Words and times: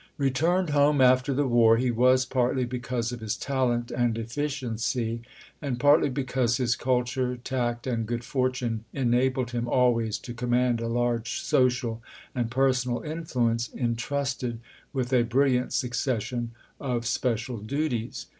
Returned 0.17 0.71
home 0.71 0.99
after 0.99 1.31
the 1.31 1.45
war, 1.47 1.77
he 1.77 1.91
was, 1.91 2.25
partly 2.25 2.65
because 2.65 3.11
of 3.11 3.19
his 3.19 3.37
talent 3.37 3.91
and 3.91 4.17
efficiency, 4.17 5.21
and 5.61 5.79
partly 5.79 6.09
because 6.09 6.57
his 6.57 6.75
culture, 6.75 7.37
tact, 7.37 7.85
and 7.85 8.07
good 8.07 8.23
fortune 8.23 8.83
enabled 8.93 9.51
him 9.51 9.67
always 9.67 10.17
to 10.17 10.33
com 10.33 10.49
mand 10.49 10.81
a 10.81 10.87
large 10.87 11.41
social 11.41 12.01
and 12.33 12.49
personal 12.49 13.03
influence, 13.03 13.69
in 13.69 13.95
trusted 13.95 14.59
with 14.91 15.13
a 15.13 15.21
brilliant 15.21 15.71
succession 15.71 16.49
of 16.79 17.05
special 17.05 17.59
duties. 17.59 18.25